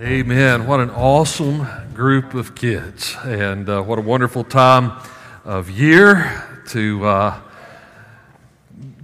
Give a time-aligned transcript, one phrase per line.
[0.00, 0.66] Amen.
[0.66, 4.90] What an awesome group of kids, and uh, what a wonderful time
[5.44, 7.40] of year to uh,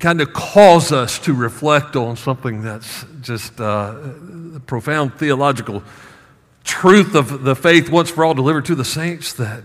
[0.01, 3.95] kind of cause us to reflect on something that's just uh,
[4.67, 5.85] profound theological
[6.65, 9.63] truth of the faith once for all delivered to the saints that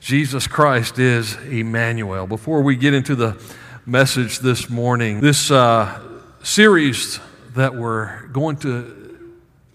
[0.00, 2.26] Jesus Christ is Emmanuel.
[2.26, 3.40] Before we get into the
[3.86, 6.02] message this morning, this uh,
[6.42, 7.20] series
[7.54, 8.97] that we're going to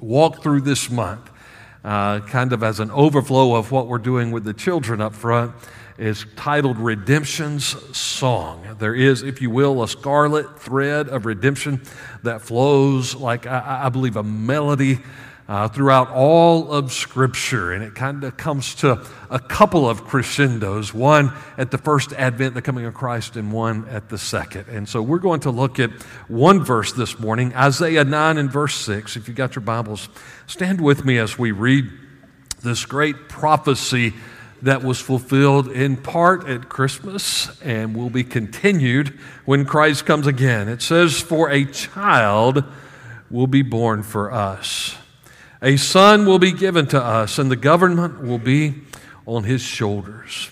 [0.03, 1.29] walk through this month,
[1.83, 5.53] uh, kind of as an overflow of what we're doing with the children up front,
[5.97, 8.75] is titled Redemption's Song.
[8.79, 11.81] There is, if you will, a scarlet thread of redemption
[12.23, 14.99] that flows like, I, I believe, a melody
[15.47, 17.73] uh, throughout all of Scripture.
[17.73, 22.53] And it kind of comes to a couple of crescendos one at the first advent,
[22.53, 24.67] the coming of Christ, and one at the second.
[24.69, 25.91] And so we're going to look at
[26.27, 29.17] one verse this morning, Isaiah 9 and verse 6.
[29.17, 30.09] If you've got your Bibles,
[30.47, 31.89] stand with me as we read
[32.61, 34.13] this great prophecy
[34.61, 39.09] that was fulfilled in part at Christmas and will be continued
[39.43, 40.69] when Christ comes again.
[40.69, 42.63] It says, For a child
[43.29, 44.95] will be born for us.
[45.63, 48.81] A son will be given to us, and the government will be
[49.25, 50.51] on his shoulders.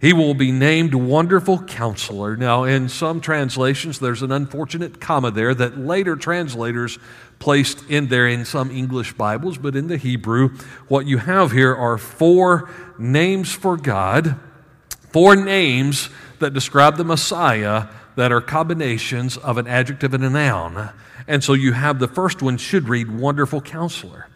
[0.00, 2.36] He will be named Wonderful Counselor.
[2.36, 7.00] Now, in some translations, there's an unfortunate comma there that later translators
[7.40, 10.50] placed in there in some English Bibles, but in the Hebrew,
[10.86, 14.36] what you have here are four names for God,
[15.12, 20.90] four names that describe the Messiah that are combinations of an adjective and a noun.
[21.28, 24.26] And so you have the first one should read Wonderful Counselor.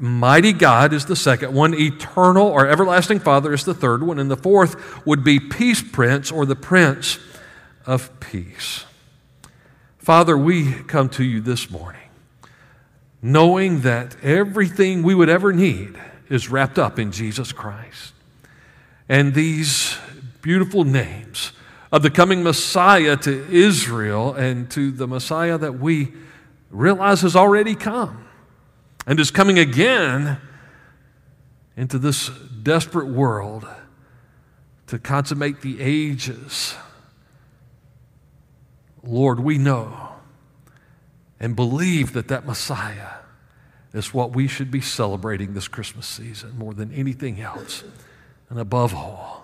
[0.00, 1.74] Mighty God is the second one.
[1.74, 4.18] Eternal or Everlasting Father is the third one.
[4.18, 7.18] And the fourth would be Peace Prince or the Prince
[7.84, 8.84] of Peace.
[9.98, 11.98] Father, we come to you this morning
[13.22, 15.96] knowing that everything we would ever need
[16.28, 18.12] is wrapped up in Jesus Christ.
[19.08, 19.96] And these
[20.42, 21.52] beautiful names
[21.92, 26.12] of the coming Messiah to Israel and to the Messiah that we
[26.70, 28.26] realize has already come
[29.06, 30.38] and is coming again
[31.76, 32.30] into this
[32.62, 33.66] desperate world
[34.86, 36.74] to consummate the ages.
[39.02, 40.12] Lord, we know
[41.38, 43.16] and believe that that Messiah
[43.92, 47.84] is what we should be celebrating this Christmas season more than anything else.
[48.48, 49.41] And above all,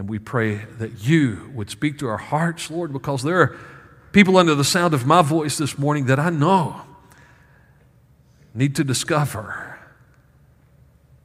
[0.00, 3.58] and we pray that you would speak to our hearts, Lord, because there are
[4.12, 6.80] people under the sound of my voice this morning that I know
[8.54, 9.78] need to discover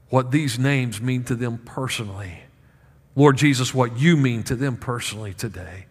[0.09, 2.41] what these names mean to them personally.
[3.15, 5.85] Lord Jesus, what you mean to them personally today.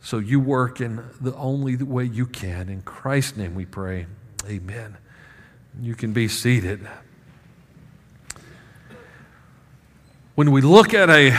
[0.00, 2.68] So you work in the only way you can.
[2.68, 4.06] In Christ's name we pray.
[4.46, 4.96] Amen.
[5.80, 6.86] You can be seated.
[10.36, 11.30] When we look at a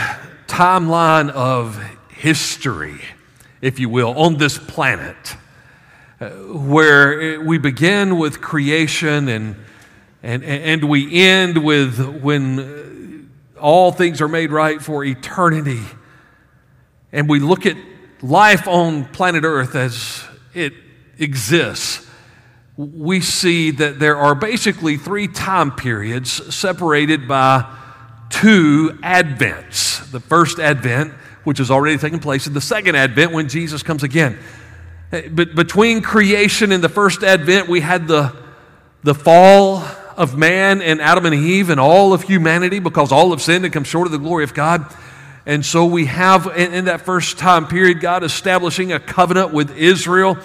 [0.46, 2.98] timeline of history,
[3.60, 5.36] if you will, on this planet,
[6.18, 9.56] uh, where we begin with creation and,
[10.22, 13.30] and, and we end with when
[13.60, 15.82] all things are made right for eternity.
[17.12, 17.76] And we look at
[18.22, 20.24] life on planet Earth as
[20.54, 20.72] it
[21.18, 22.08] exists.
[22.78, 27.82] We see that there are basically three time periods separated by
[28.30, 30.10] two advents.
[30.10, 31.12] The first advent,
[31.44, 34.38] which has already taken place, and the second advent when Jesus comes again.
[35.12, 38.34] Eh, but between creation and the first advent, we had the,
[39.02, 39.84] the fall
[40.16, 43.72] of man and Adam and Eve and all of humanity because all have sinned and
[43.72, 44.86] come short of the glory of God.
[45.44, 49.76] And so we have, in, in that first time period, God establishing a covenant with
[49.76, 50.36] Israel,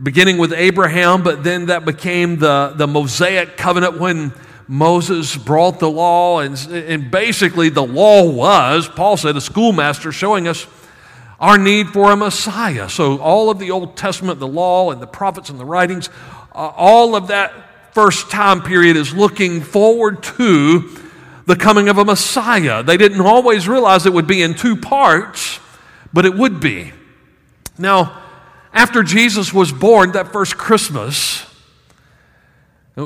[0.00, 4.32] beginning with Abraham, but then that became the, the Mosaic covenant when
[4.68, 6.40] Moses brought the law.
[6.40, 10.66] And, and basically, the law was, Paul said, a schoolmaster showing us
[11.40, 12.88] our need for a Messiah.
[12.88, 16.10] So, all of the Old Testament, the law, and the prophets and the writings,
[16.52, 17.52] uh, all of that
[17.94, 20.96] first time period is looking forward to
[21.46, 22.82] the coming of a Messiah.
[22.82, 25.58] They didn't always realize it would be in two parts,
[26.12, 26.92] but it would be.
[27.78, 28.22] Now,
[28.72, 31.47] after Jesus was born, that first Christmas,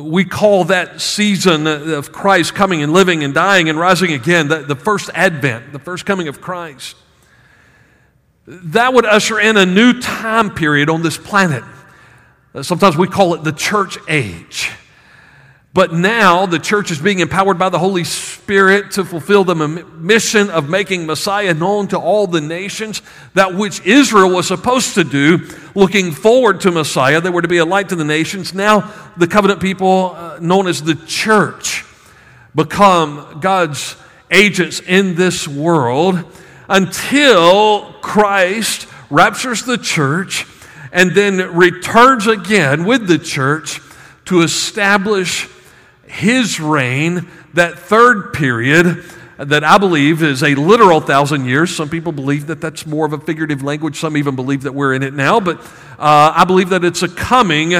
[0.00, 4.60] we call that season of Christ coming and living and dying and rising again, the,
[4.60, 6.96] the first advent, the first coming of Christ
[8.46, 11.64] that would usher in a new time period on this planet.
[12.62, 14.70] Sometimes we call it the church age.
[15.74, 20.50] But now the church is being empowered by the Holy Spirit to fulfill the mission
[20.50, 23.00] of making Messiah known to all the nations,
[23.32, 27.22] that which Israel was supposed to do, looking forward to Messiah.
[27.22, 28.52] They were to be a light to the nations.
[28.52, 31.86] Now the covenant people, uh, known as the church,
[32.54, 33.96] become God's
[34.30, 36.22] agents in this world
[36.68, 40.44] until Christ raptures the church
[40.92, 43.80] and then returns again with the church
[44.26, 45.48] to establish
[46.12, 49.02] his reign, that third period
[49.38, 51.74] that I believe is a literal thousand years.
[51.74, 53.98] Some people believe that that's more of a figurative language.
[53.98, 55.40] Some even believe that we're in it now.
[55.40, 55.58] But
[55.98, 57.72] uh, I believe that it's a coming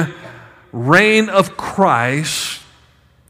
[0.71, 2.59] reign of Christ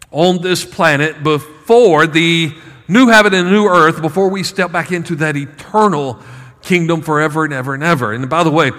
[0.10, 2.54] on this planet before the
[2.88, 6.18] new heaven and new earth, before we step back into that eternal
[6.62, 8.14] kingdom forever and ever and ever.
[8.14, 8.72] And by the way,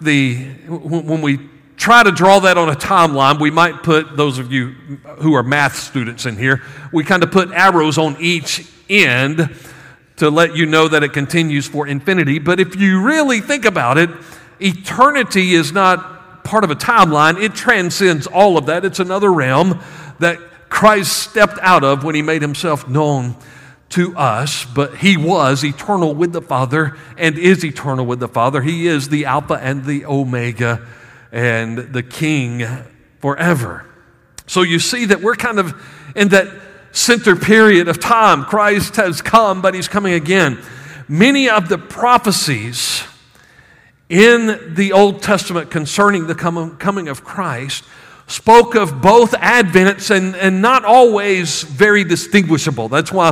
[0.00, 1.38] the, when we
[1.78, 4.72] try to draw that on a timeline, we might put, those of you
[5.20, 9.54] who are math students in here, we kind of put arrows on each end
[10.16, 12.40] to let you know that it continues for infinity.
[12.40, 14.10] But if you really think about it,
[14.60, 18.84] eternity is not part of a timeline, it transcends all of that.
[18.84, 19.80] It's another realm
[20.18, 20.38] that
[20.68, 23.36] Christ stepped out of when he made himself known
[23.90, 28.62] to us, but he was eternal with the Father and is eternal with the Father.
[28.62, 30.86] He is the Alpha and the Omega
[31.32, 32.66] and the king
[33.20, 33.84] forever.
[34.46, 35.74] So you see that we're kind of
[36.16, 36.48] in that
[36.92, 38.44] center period of time.
[38.44, 40.58] Christ has come, but he's coming again.
[41.06, 43.02] Many of the prophecies
[44.08, 47.84] in the Old Testament concerning the coming of Christ
[48.26, 52.88] spoke of both advents and, and not always very distinguishable.
[52.88, 53.30] That's why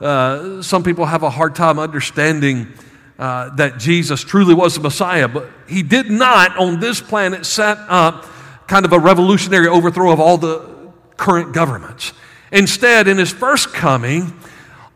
[0.00, 2.72] uh, some people have a hard time understanding
[3.18, 7.78] uh, that Jesus truly was the Messiah, but he did not on this planet set
[7.88, 8.26] up
[8.66, 10.68] kind of a revolutionary overthrow of all the
[11.16, 12.12] current governments.
[12.50, 14.32] Instead, in his first coming,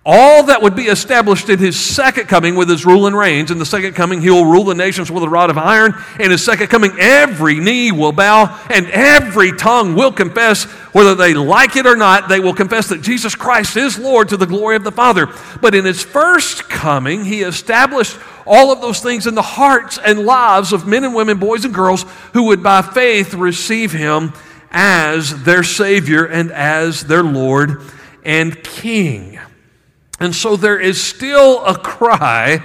[0.07, 3.51] all that would be established in his second coming with his rule and reigns.
[3.51, 5.95] In the second coming, he will rule the nations with a rod of iron.
[6.19, 10.65] In his second coming, every knee will bow and every tongue will confess,
[10.95, 14.39] whether they like it or not, they will confess that Jesus Christ is Lord to
[14.39, 15.29] the glory of the Father.
[15.61, 18.17] But in his first coming, he established
[18.47, 21.75] all of those things in the hearts and lives of men and women, boys and
[21.75, 24.33] girls, who would by faith receive him
[24.71, 27.83] as their Savior and as their Lord
[28.25, 29.39] and King.
[30.21, 32.63] And so there is still a cry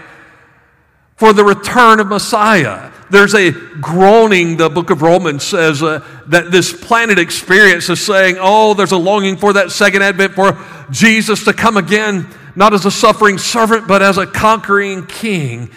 [1.15, 2.91] for the return of Messiah.
[3.09, 8.37] There's a groaning, the book of Romans says, uh, that this planet experience is saying,
[8.39, 10.57] oh, there's a longing for that second advent, for
[10.89, 15.69] Jesus to come again, not as a suffering servant, but as a conquering king.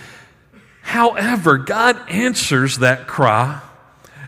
[0.82, 3.60] However, God answers that cry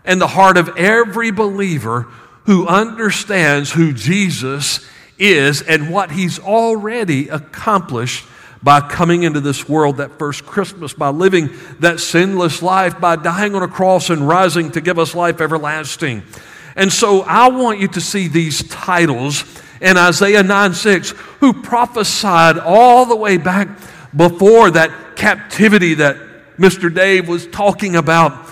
[0.05, 2.03] in the heart of every believer
[2.45, 4.85] who understands who Jesus
[5.19, 8.25] is and what he's already accomplished
[8.61, 11.49] by coming into this world that first Christmas, by living
[11.79, 16.23] that sinless life, by dying on a cross and rising to give us life everlasting.
[16.75, 19.43] And so I want you to see these titles
[19.81, 23.69] in Isaiah 9 6, who prophesied all the way back
[24.15, 26.17] before that captivity that
[26.57, 26.93] Mr.
[26.93, 28.49] Dave was talking about.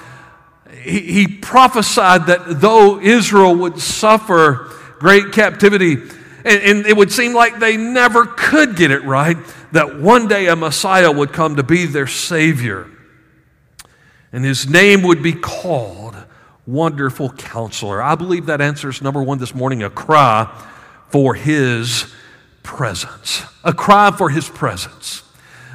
[0.82, 5.98] He, he prophesied that though Israel would suffer great captivity,
[6.48, 9.38] and, and it would seem like they never could get it right,
[9.72, 12.90] that one day a Messiah would come to be their Savior.
[14.32, 16.16] And his name would be called
[16.66, 18.02] Wonderful Counselor.
[18.02, 20.52] I believe that answers number one this morning a cry
[21.10, 22.14] for his
[22.64, 23.44] presence.
[23.64, 25.24] A cry for his presence.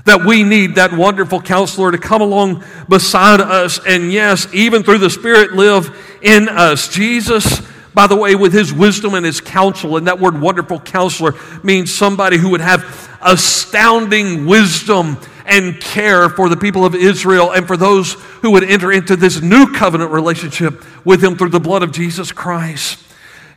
[0.05, 4.99] That we need that wonderful counselor to come along beside us and, yes, even through
[4.99, 6.89] the Spirit, live in us.
[6.89, 7.63] Jesus
[7.95, 9.97] by the way, with his wisdom and his counsel.
[9.97, 16.49] And that word wonderful counselor means somebody who would have astounding wisdom and care for
[16.49, 20.85] the people of Israel and for those who would enter into this new covenant relationship
[21.05, 22.99] with him through the blood of Jesus Christ.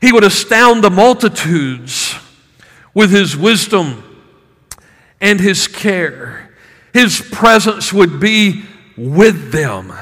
[0.01, 2.15] He would astound the multitudes
[2.94, 4.04] with his wisdom
[5.22, 6.54] and his care.
[6.94, 8.63] His presence would be
[8.98, 9.94] with them.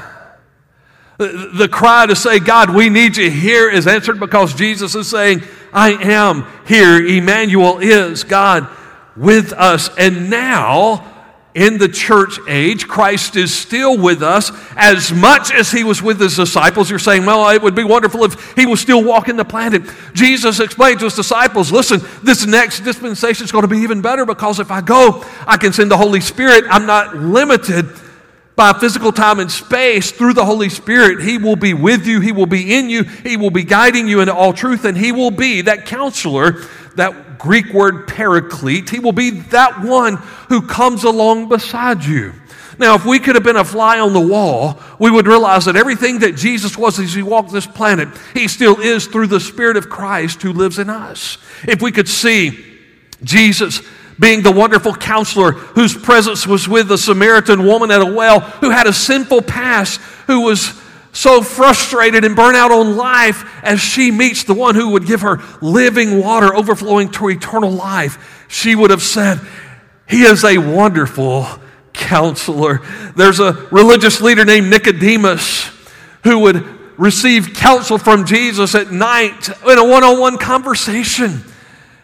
[1.17, 5.43] The cry to say, God, we need you here is answered because Jesus is saying,
[5.71, 7.05] I am here.
[7.05, 8.67] Emmanuel is God
[9.15, 9.89] with us.
[9.97, 11.13] And now,
[11.53, 16.19] in the church age, Christ is still with us as much as he was with
[16.19, 16.89] his disciples.
[16.89, 19.83] You're saying, well, it would be wonderful if he was still walking the planet.
[20.13, 24.25] Jesus explained to his disciples, listen, this next dispensation is going to be even better
[24.25, 26.63] because if I go, I can send the Holy Spirit.
[26.69, 27.87] I'm not limited
[28.55, 31.23] by physical time and space through the Holy Spirit.
[31.23, 34.21] He will be with you, He will be in you, He will be guiding you
[34.21, 36.63] into all truth, and He will be that counselor,
[36.95, 38.89] that Greek word paraclete.
[38.89, 40.17] He will be that one
[40.49, 42.33] who comes along beside you.
[42.79, 45.75] Now, if we could have been a fly on the wall, we would realize that
[45.75, 49.77] everything that Jesus was as he walked this planet, he still is through the Spirit
[49.77, 51.37] of Christ who lives in us.
[51.63, 52.65] If we could see
[53.23, 53.81] Jesus
[54.19, 58.69] being the wonderful counselor whose presence was with the Samaritan woman at a well who
[58.69, 60.79] had a sinful past, who was
[61.13, 65.21] so frustrated and burnt out on life as she meets the one who would give
[65.21, 69.39] her living water overflowing to eternal life, she would have said,
[70.07, 71.47] He is a wonderful
[71.93, 72.81] counselor.
[73.15, 75.69] There's a religious leader named Nicodemus
[76.23, 76.65] who would
[76.97, 81.43] receive counsel from Jesus at night in a one on one conversation.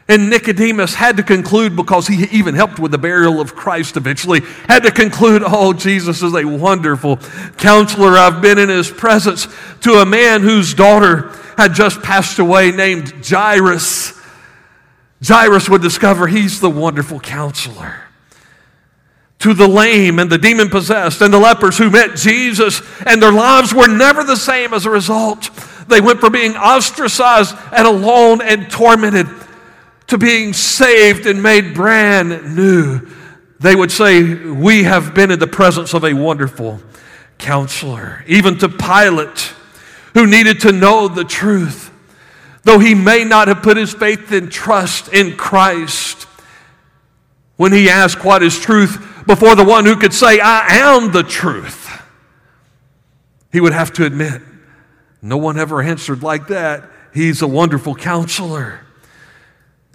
[0.10, 4.42] And Nicodemus had to conclude, because he even helped with the burial of Christ eventually,
[4.68, 7.18] had to conclude, oh, Jesus is a wonderful
[7.58, 8.18] counselor.
[8.18, 9.48] I've been in his presence
[9.82, 14.20] to a man whose daughter had just passed away named Jairus.
[15.24, 18.02] Jairus would discover he's the wonderful counselor.
[19.40, 23.32] To the lame and the demon possessed and the lepers who met Jesus, and their
[23.32, 25.52] lives were never the same as a result.
[25.88, 29.28] They went from being ostracized and alone and tormented
[30.10, 33.08] to being saved and made brand new,
[33.60, 36.82] they would say, We have been in the presence of a wonderful
[37.38, 38.24] counselor.
[38.28, 39.54] Even to Pilate,
[40.14, 41.92] who needed to know the truth,
[42.64, 46.24] though he may not have put his faith and trust in Christ.
[47.56, 51.24] When he asked what is truth before the one who could say, I am the
[51.24, 51.88] truth,
[53.52, 54.42] he would have to admit,
[55.22, 56.90] no one ever answered like that.
[57.14, 58.86] He's a wonderful counselor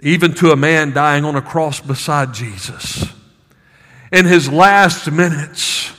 [0.01, 3.05] even to a man dying on a cross beside Jesus.
[4.11, 5.91] In his last minutes,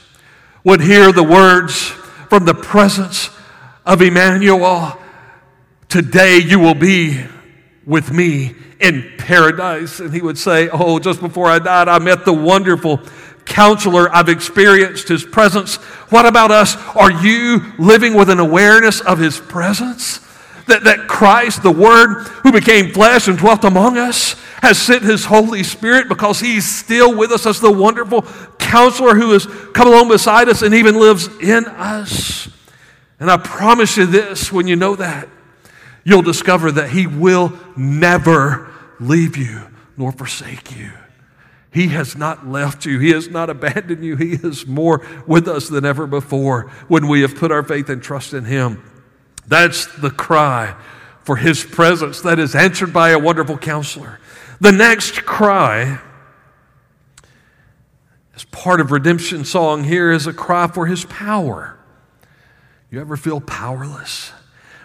[0.65, 1.83] would hear the words
[2.29, 3.31] from the presence
[3.85, 4.99] of Emmanuel
[5.89, 7.25] Today you will be
[7.87, 10.01] with me in paradise.
[10.01, 13.01] And he would say, Oh, just before I died, I met the wonderful
[13.45, 14.15] counselor.
[14.15, 15.77] I've experienced his presence.
[16.11, 16.77] What about us?
[16.97, 20.21] Are you living with an awareness of his presence?
[20.67, 25.25] That, that Christ, the Word who became flesh and dwelt among us, has sent His
[25.25, 28.23] Holy Spirit because He's still with us as the wonderful
[28.59, 32.49] counselor who has come along beside us and even lives in us.
[33.21, 35.29] And I promise you this when you know that,
[36.05, 38.71] you'll discover that He will never
[39.01, 39.63] leave you
[39.97, 40.91] nor forsake you.
[41.73, 42.99] He has not left you.
[42.99, 44.17] He has not abandoned you.
[44.17, 48.03] He is more with us than ever before when we have put our faith and
[48.03, 48.83] trust in Him.
[49.47, 50.75] That's the cry
[51.23, 54.21] for his presence that is answered by a wonderful counselor.
[54.61, 56.01] The next cry,
[58.35, 61.79] as part of redemption song here, is a cry for his power.
[62.91, 64.33] You ever feel powerless?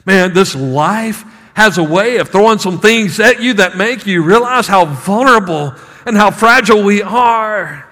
[0.05, 4.23] Man, this life has a way of throwing some things at you that make you
[4.23, 5.75] realize how vulnerable
[6.05, 7.87] and how fragile we are.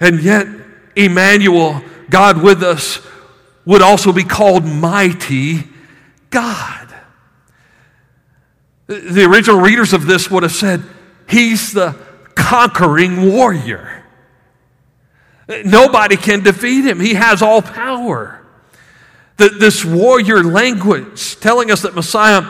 [0.00, 0.46] And yet,
[0.96, 3.00] Emmanuel, God with us,
[3.68, 5.62] would also be called mighty
[6.30, 6.88] God.
[8.86, 10.82] The original readers of this would have said,
[11.28, 11.94] He's the
[12.34, 14.06] conquering warrior.
[15.66, 18.42] Nobody can defeat him, He has all power.
[19.36, 22.44] This warrior language telling us that Messiah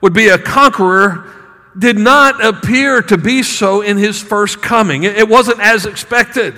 [0.00, 1.28] would be a conqueror
[1.76, 5.02] did not appear to be so in his first coming.
[5.02, 6.54] It wasn't as expected.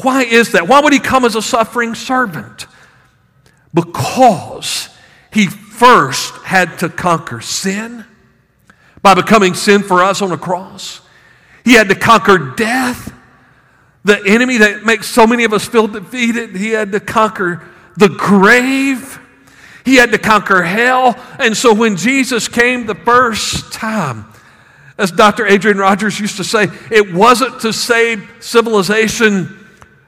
[0.00, 0.66] Why is that?
[0.66, 2.66] Why would he come as a suffering servant?
[3.74, 4.88] Because
[5.32, 8.04] he first had to conquer sin
[9.02, 11.00] by becoming sin for us on the cross.
[11.64, 13.12] He had to conquer death,
[14.04, 16.56] the enemy that makes so many of us feel defeated.
[16.56, 17.62] He had to conquer
[17.96, 19.20] the grave.
[19.84, 21.20] He had to conquer hell.
[21.38, 24.26] And so when Jesus came the first time,
[24.98, 25.46] as Dr.
[25.46, 29.65] Adrian Rogers used to say, it wasn't to save civilization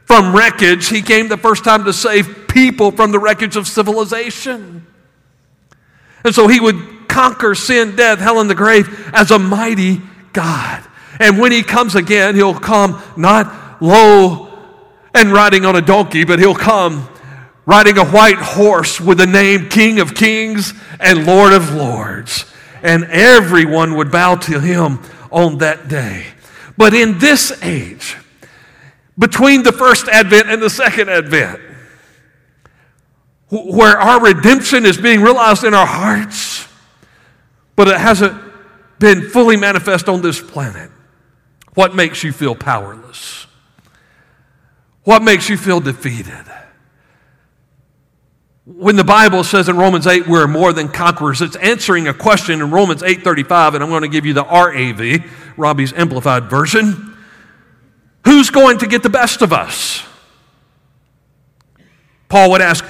[0.09, 0.89] from wreckage.
[0.89, 4.87] He came the first time to save people from the wreckage of civilization.
[6.25, 10.01] And so he would conquer sin, death, hell, and the grave as a mighty
[10.33, 10.83] God.
[11.21, 14.49] And when he comes again, he'll come not low
[15.15, 17.07] and riding on a donkey, but he'll come
[17.67, 22.47] riding a white horse with the name King of Kings and Lord of Lords.
[22.83, 25.01] And everyone would bow to him
[25.31, 26.25] on that day.
[26.79, 28.17] But in this age,
[29.19, 31.61] between the first advent and the second advent,
[33.51, 36.69] where our redemption is being realized in our hearts,
[37.75, 38.41] but it hasn't
[38.99, 40.91] been fully manifest on this planet.
[41.75, 43.47] What makes you feel powerless?
[45.05, 46.45] What makes you feel defeated?
[48.67, 52.61] When the Bible says in Romans 8 we're more than conquerors, it's answering a question
[52.61, 55.25] in Romans 8:35 and I'm going to give you the RAV,
[55.57, 57.08] Robbie's amplified version.
[58.29, 60.05] Who's going to get the best of us?
[62.29, 62.85] Paul would ask,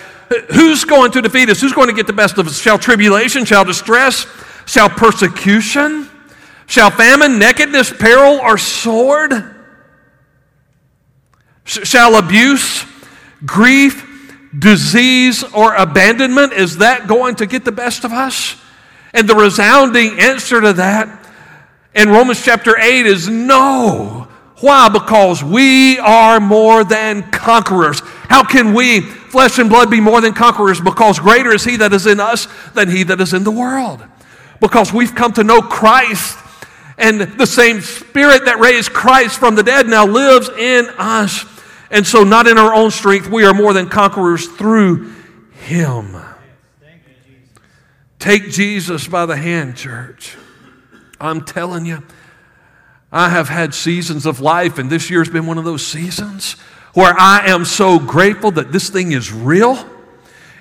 [0.53, 1.61] Who's going to defeat us?
[1.61, 2.59] Who's going to get the best of us?
[2.59, 4.27] Shall tribulation, shall distress,
[4.67, 6.11] shall persecution,
[6.67, 9.55] shall famine, nakedness, peril, or sword?
[11.63, 12.85] Shall abuse,
[13.47, 14.05] grief,
[14.59, 18.57] disease, or abandonment, is that going to get the best of us?
[19.15, 21.27] And the resounding answer to that
[21.95, 24.27] in Romans chapter 8 is no.
[24.61, 24.89] Why?
[24.89, 28.01] Because we are more than conquerors.
[28.01, 30.81] How can we, flesh and blood, be more than conquerors?
[30.81, 34.05] Because greater is He that is in us than He that is in the world.
[34.61, 36.37] Because we've come to know Christ,
[36.97, 41.45] and the same Spirit that raised Christ from the dead now lives in us.
[41.93, 45.15] And so, not in our own strength, we are more than conquerors through
[45.53, 46.17] Him.
[48.19, 50.37] Take Jesus by the hand, church.
[51.21, 52.03] I'm telling you,
[53.11, 56.55] I have had seasons of life, and this year's been one of those seasons
[56.93, 59.79] where I am so grateful that this thing is real.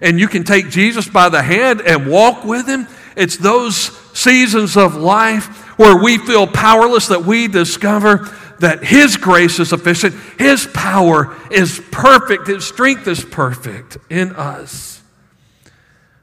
[0.02, 2.88] And you can take Jesus by the hand and walk with Him.
[3.16, 3.76] It's those
[4.18, 5.48] seasons of life
[5.80, 11.82] where we feel powerless that we discover that His grace is sufficient, His power is
[11.92, 15.02] perfect, His strength is perfect in us.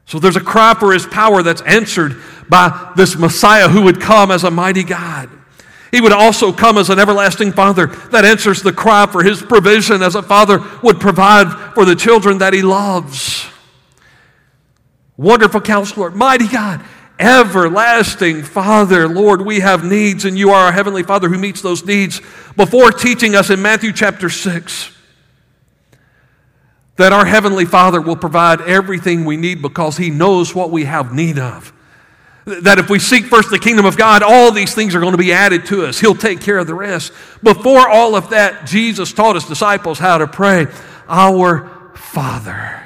[0.05, 4.31] So there's a cry for His power that's answered by this Messiah who would come
[4.31, 5.29] as a mighty God.
[5.91, 10.01] He would also come as an everlasting Father that answers the cry for His provision
[10.01, 13.45] as a Father would provide for the children that He loves.
[15.17, 16.83] Wonderful counselor, mighty God,
[17.19, 21.85] everlasting Father, Lord, we have needs, and you are our Heavenly Father who meets those
[21.85, 22.21] needs.
[22.57, 24.91] Before teaching us in Matthew chapter 6
[26.97, 31.13] that our Heavenly Father will provide everything we need because He knows what we have
[31.13, 31.71] need of.
[32.45, 35.17] That if we seek first the kingdom of God, all these things are going to
[35.17, 35.99] be added to us.
[35.99, 37.11] He'll take care of the rest.
[37.41, 40.67] Before all of that, Jesus taught his disciples how to pray
[41.07, 42.85] Our Father,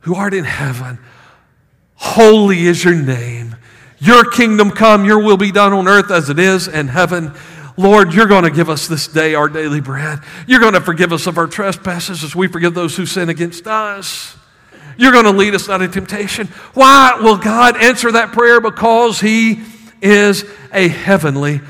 [0.00, 0.98] who art in heaven,
[1.96, 3.56] holy is your name.
[3.98, 7.34] Your kingdom come, your will be done on earth as it is in heaven.
[7.76, 10.20] Lord, you're going to give us this day our daily bread.
[10.46, 13.66] You're going to forgive us of our trespasses as we forgive those who sin against
[13.66, 14.36] us.
[14.96, 16.48] You're going to lead us out of temptation.
[16.74, 18.60] Why will God answer that prayer?
[18.60, 19.62] Because He
[20.00, 21.60] is a heavenly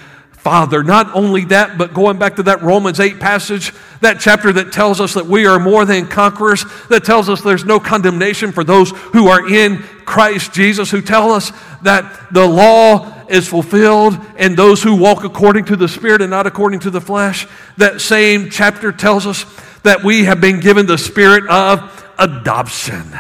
[0.43, 0.83] Father.
[0.83, 5.01] Not only that, but going back to that Romans 8 passage, that chapter that tells
[5.01, 8.91] us that we are more than conquerors, that tells us there's no condemnation for those
[8.91, 14.83] who are in Christ Jesus, who tell us that the law is fulfilled and those
[14.83, 17.47] who walk according to the Spirit and not according to the flesh.
[17.77, 19.45] That same chapter tells us
[19.85, 23.13] that we have been given the Spirit of adoption.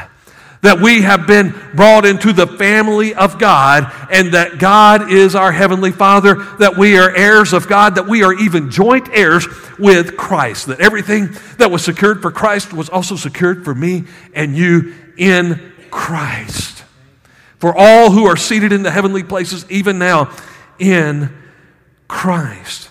[0.62, 5.50] That we have been brought into the family of God, and that God is our
[5.50, 9.44] Heavenly Father, that we are heirs of God, that we are even joint heirs
[9.76, 14.56] with Christ, that everything that was secured for Christ was also secured for me and
[14.56, 16.84] you in Christ.
[17.58, 20.32] For all who are seated in the heavenly places, even now
[20.78, 21.32] in
[22.08, 22.88] Christ.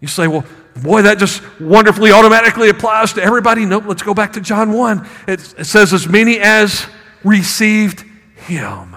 [0.00, 0.44] You say, well,
[0.82, 3.64] Boy, that just wonderfully automatically applies to everybody.
[3.64, 5.08] Nope, let's go back to John 1.
[5.26, 6.86] It, it says, as many as
[7.24, 8.04] received
[8.46, 8.96] him.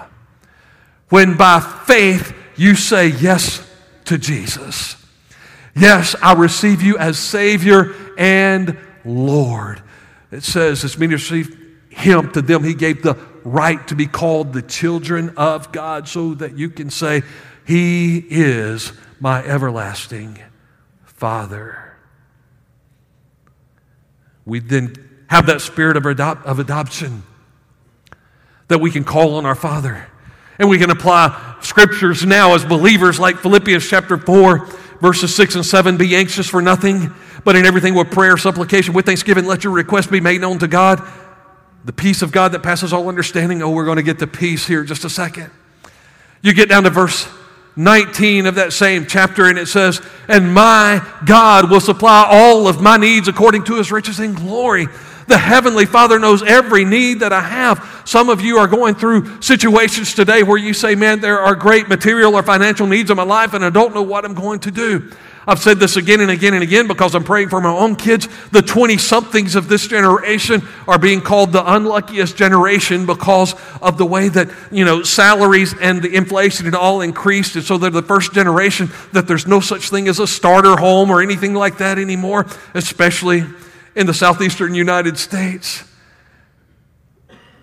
[1.08, 3.66] When by faith you say yes
[4.06, 4.98] to Jesus.
[5.76, 9.82] Yes, I receive you as Savior and Lord.
[10.32, 11.58] It says, as many received
[11.90, 16.34] him, to them he gave the right to be called the children of God, so
[16.36, 17.24] that you can say,
[17.66, 20.40] He is my everlasting
[21.20, 21.98] Father.
[24.46, 24.96] We then
[25.28, 27.24] have that spirit of, of adoption
[28.70, 30.08] that we can call on our Father.
[30.58, 34.66] And we can apply scriptures now as believers, like Philippians chapter 4,
[35.02, 39.06] verses 6 and 7 Be anxious for nothing, but in everything with prayer, supplication, with
[39.06, 41.02] thanksgiving, let your request be made known to God.
[41.86, 43.62] The peace of God that passes all understanding.
[43.62, 45.52] Oh, we're going to get to peace here just a second.
[46.42, 47.28] You get down to verse
[47.80, 52.82] 19 of that same chapter, and it says, And my God will supply all of
[52.82, 54.88] my needs according to his riches in glory.
[55.28, 58.02] The Heavenly Father knows every need that I have.
[58.04, 61.88] Some of you are going through situations today where you say, Man, there are great
[61.88, 64.72] material or financial needs in my life, and I don't know what I'm going to
[64.72, 65.10] do.
[65.50, 68.28] I've said this again and again and again because I'm praying for my own kids.
[68.52, 74.06] The 20 somethings of this generation are being called the unluckiest generation because of the
[74.06, 77.56] way that, you know, salaries and the inflation had all increased.
[77.56, 81.10] And so they're the first generation that there's no such thing as a starter home
[81.10, 83.44] or anything like that anymore, especially
[83.96, 85.84] in the southeastern United States.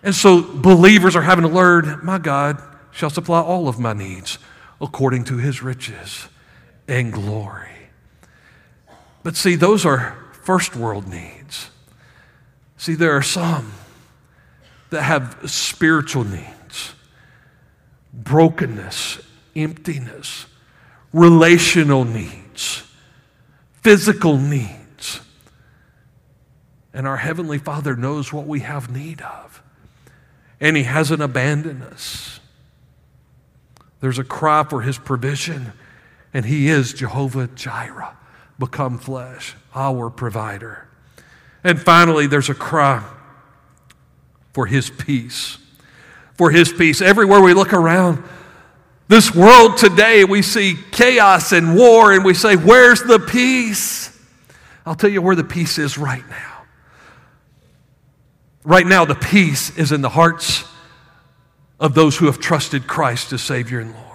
[0.03, 4.39] And so believers are having to learn, my God shall supply all of my needs
[4.81, 6.27] according to his riches
[6.89, 7.76] and glory.
[9.27, 11.71] But see, those are first world needs.
[12.77, 13.73] See, there are some
[14.91, 16.95] that have spiritual needs
[18.15, 19.19] brokenness,
[19.57, 20.47] emptiness,
[21.13, 22.85] relational needs,
[23.83, 25.21] physical needs.
[26.95, 29.61] And our Heavenly Father knows what we have need of.
[30.61, 32.39] And He hasn't abandoned us.
[33.99, 35.73] There's a cry for His provision,
[36.33, 38.17] and He is Jehovah Jireh
[38.59, 40.89] become flesh, our provider.
[41.63, 43.05] And finally, there's a cry
[44.53, 45.59] for his peace.
[46.35, 47.01] For his peace.
[47.01, 48.23] Everywhere we look around,
[49.09, 54.13] this world today, we see chaos and war, and we say, Where's the peace?
[54.85, 56.53] I'll tell you where the peace is right now.
[58.65, 60.65] Right now, the peace is in the hearts
[61.79, 64.06] of those who have trusted Christ as Savior and Lord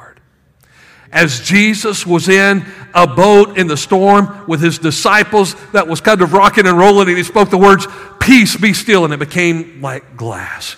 [1.11, 6.21] as Jesus was in a boat in the storm with his disciples that was kind
[6.21, 7.87] of rocking and rolling, and he spoke the words,
[8.19, 10.77] Peace, be still, and it became like glass.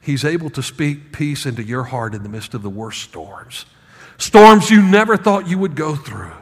[0.00, 3.66] He's able to speak peace into your heart in the midst of the worst storms.
[4.18, 6.32] Storms you never thought you would go through,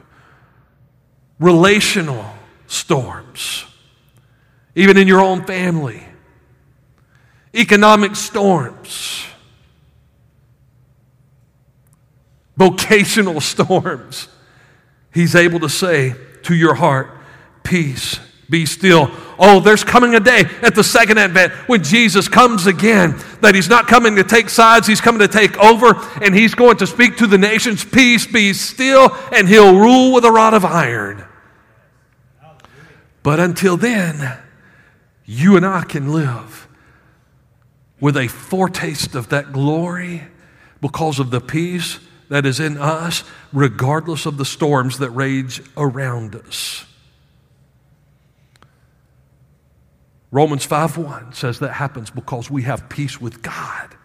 [1.41, 2.25] relational
[2.67, 3.65] storms,
[4.77, 6.05] even in your own family,
[7.55, 9.25] economic storms
[12.57, 14.29] vocational storms,
[15.13, 17.09] He's able to say to your heart,
[17.63, 18.19] Peace,
[18.51, 19.11] be still.
[19.39, 23.69] Oh, there's coming a day at the second advent when Jesus comes again, that He's
[23.69, 27.17] not coming to take sides, He's coming to take over, and He's going to speak
[27.19, 31.25] to the nations, Peace, be still, and He'll rule with a rod of iron.
[33.23, 34.39] But until then,
[35.25, 36.69] you and I can live
[38.01, 40.25] with a foretaste of that glory
[40.81, 46.35] because of the peace that is in us, regardless of the storms that rage around
[46.35, 46.85] us.
[50.31, 53.97] Romans 5:1 says that happens because we have peace with God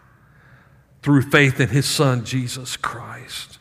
[1.02, 3.58] through faith in his son Jesus Christ.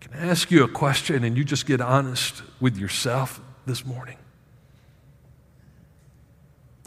[0.00, 4.16] Can I ask you a question and you just get honest with yourself this morning?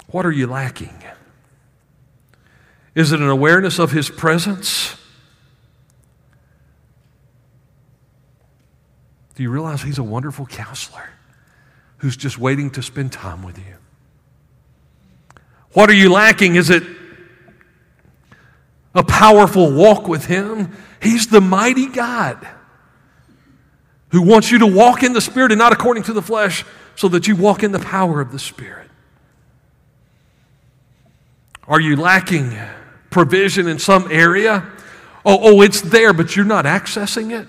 [0.07, 1.03] What are you lacking?
[2.95, 4.96] Is it an awareness of his presence?
[9.37, 11.07] Do you realize He's a wonderful counselor
[11.97, 13.75] who's just waiting to spend time with you?
[15.73, 16.55] What are you lacking?
[16.55, 16.81] Is it
[18.95, 20.75] a powerful walk with Him?
[21.03, 22.47] He's the mighty God
[24.09, 27.07] who wants you to walk in the Spirit and not according to the flesh, so
[27.09, 28.89] that you walk in the power of the Spirit.
[31.67, 32.57] Are you lacking
[33.11, 34.67] provision in some area?
[35.23, 37.47] Oh, oh, it's there, but you're not accessing it?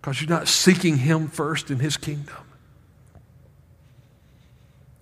[0.00, 2.36] Because you're not seeking Him first in His kingdom?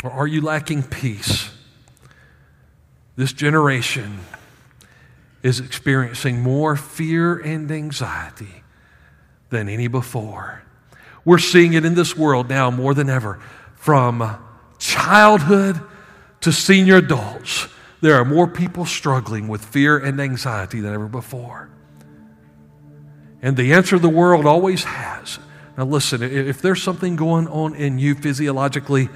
[0.04, 1.50] Or are you lacking peace?
[3.16, 4.20] This generation
[5.42, 8.62] is experiencing more fear and anxiety
[9.50, 10.62] than any before.
[11.24, 13.40] We're seeing it in this world now more than ever.
[13.74, 14.38] From
[14.78, 15.80] childhood
[16.40, 17.68] to senior adults,
[18.00, 21.70] there are more people struggling with fear and anxiety than ever before.
[23.46, 25.38] And the answer the world always has.
[25.78, 29.08] Now, listen, if there's something going on in you physiologically,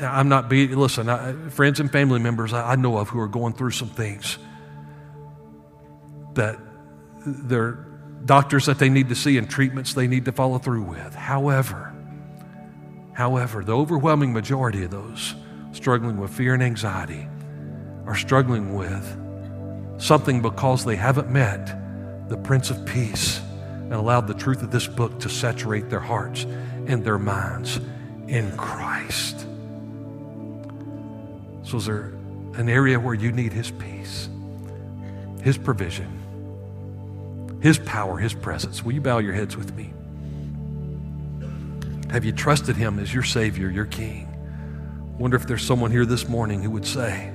[0.00, 3.26] I'm not being, listen, I, friends and family members I, I know of who are
[3.26, 4.38] going through some things
[6.34, 6.56] that
[7.26, 7.84] they're
[8.24, 11.16] doctors that they need to see and treatments they need to follow through with.
[11.16, 11.92] However,
[13.12, 15.34] however, the overwhelming majority of those
[15.72, 17.26] struggling with fear and anxiety
[18.06, 19.20] are struggling with
[19.98, 21.80] something because they haven't met
[22.28, 23.40] the Prince of Peace
[23.84, 26.44] and allowed the truth of this book to saturate their hearts
[26.86, 27.80] and their minds
[28.28, 29.46] in Christ.
[31.64, 32.14] So, is there
[32.54, 34.28] an area where you need His peace,
[35.42, 38.82] His provision, His power, His presence?
[38.82, 39.92] Will you bow your heads with me?
[42.10, 44.28] Have you trusted Him as your Savior, your King?
[45.18, 47.33] Wonder if there's someone here this morning who would say,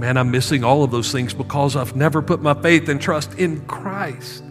[0.00, 3.34] Man, I'm missing all of those things because I've never put my faith and trust
[3.34, 4.42] in Christ.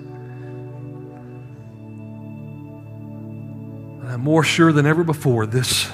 [4.00, 5.90] And I'm more sure than ever before this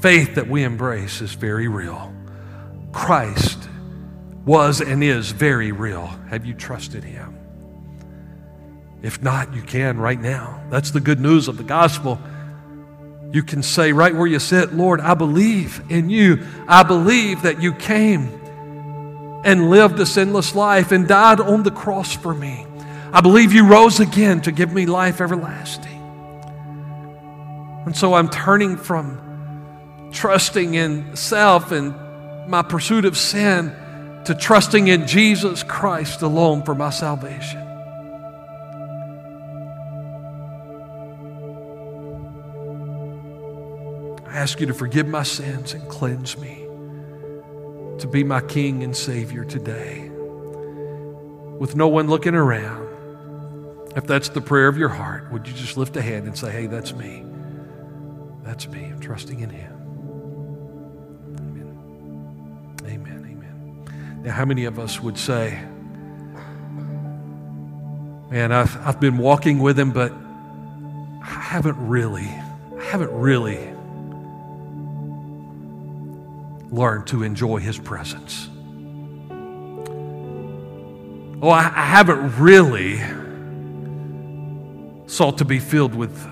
[0.00, 2.10] faith that we embrace is very real.
[2.92, 3.68] Christ
[4.46, 6.06] was and is very real.
[6.30, 7.36] Have you trusted him?
[9.02, 10.64] If not, you can right now.
[10.70, 12.18] That's the good news of the gospel.
[13.32, 16.46] You can say right where you sit, Lord, I believe in you.
[16.68, 18.28] I believe that you came
[19.44, 22.66] and lived a sinless life and died on the cross for me.
[23.12, 25.90] I believe you rose again to give me life everlasting.
[27.86, 31.94] And so I'm turning from trusting in self and
[32.48, 33.74] my pursuit of sin
[34.26, 37.71] to trusting in Jesus Christ alone for my salvation.
[44.32, 46.64] I ask you to forgive my sins and cleanse me
[47.98, 50.08] to be my King and Savior today
[51.58, 52.88] with no one looking around.
[53.94, 56.50] If that's the prayer of your heart, would you just lift a hand and say,
[56.50, 57.26] Hey, that's me?
[58.42, 58.86] That's me.
[58.86, 59.72] I'm trusting in Him.
[61.38, 62.80] Amen.
[62.86, 63.26] Amen.
[63.30, 64.22] Amen.
[64.22, 65.60] Now, how many of us would say,
[68.30, 70.10] Man, I've, I've been walking with Him, but
[71.20, 72.28] I haven't really,
[72.78, 73.71] I haven't really
[76.72, 78.48] learned to enjoy His presence.
[81.40, 83.00] Oh, I, I haven't really
[85.06, 86.26] sought to be filled with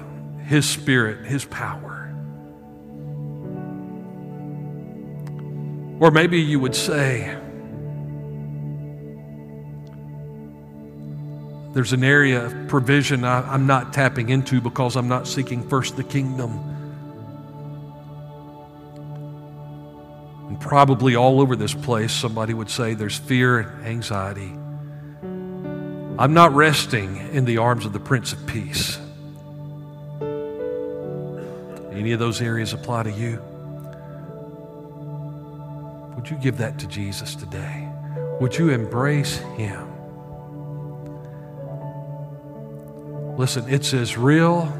[0.47, 2.13] His Spirit, His power.
[6.01, 7.37] Or maybe you would say,
[11.73, 15.97] There's an area of provision I, am not tapping into because I'm not seeking first
[15.97, 16.80] the kingdom.
[20.61, 24.53] Probably all over this place, somebody would say there's fear and anxiety.
[26.19, 28.99] I'm not resting in the arms of the Prince of Peace.
[31.93, 33.43] Any of those areas apply to you?
[36.15, 37.89] Would you give that to Jesus today?
[38.41, 39.87] Would you embrace Him?
[43.37, 44.71] Listen, it's as real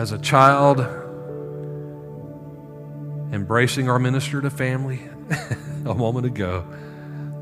[0.00, 0.80] as a child
[3.34, 4.98] embracing our minister to family
[5.84, 6.64] a moment ago.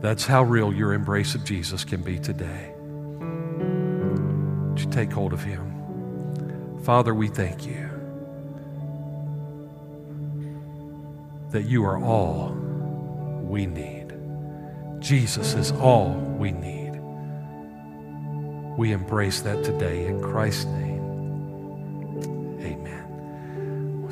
[0.01, 2.73] That's how real your embrace of Jesus can be today.
[4.71, 6.81] Would you take hold of Him?
[6.83, 7.85] Father, we thank you.
[11.51, 12.51] that you are all
[13.41, 14.13] we need.
[14.99, 17.01] Jesus is all we need.
[18.77, 20.88] We embrace that today in Christ's name.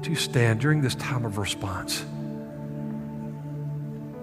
[0.06, 2.04] Would you stand during this time of response?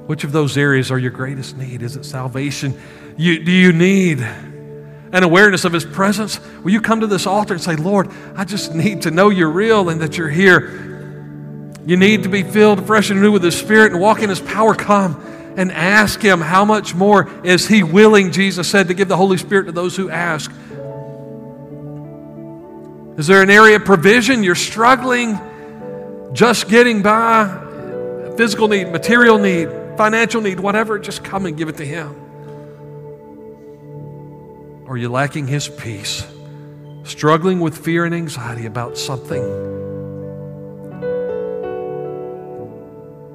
[0.08, 1.82] Which of those areas are your greatest need?
[1.82, 2.80] Is it salvation?
[3.18, 6.40] You, do you need an awareness of His presence?
[6.64, 9.50] Will you come to this altar and say, Lord, I just need to know you're
[9.50, 11.74] real and that you're here?
[11.86, 14.40] You need to be filled fresh and new with His Spirit and walk in His
[14.40, 14.74] power.
[14.76, 15.22] Come
[15.58, 19.36] and ask Him how much more is He willing, Jesus said, to give the Holy
[19.36, 20.50] Spirit to those who ask.
[23.18, 25.38] Is there an area of provision you're struggling
[26.34, 27.60] just getting by?
[28.38, 32.16] Physical need, material need, financial need, whatever, just come and give it to Him.
[34.88, 36.28] Are you lacking His peace?
[37.04, 39.74] Struggling with fear and anxiety about something?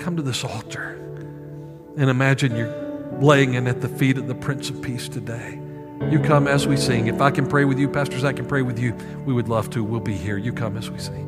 [0.08, 0.92] come to this altar
[1.98, 2.74] and imagine you're
[3.20, 5.60] laying in at the feet of the Prince of Peace today.
[6.10, 7.08] You come as we sing.
[7.08, 8.94] If I can pray with you, pastors, I can pray with you.
[9.26, 9.84] We would love to.
[9.84, 10.38] We'll be here.
[10.38, 11.27] You come as we sing.